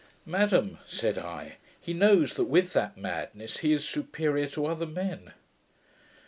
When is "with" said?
2.45-2.73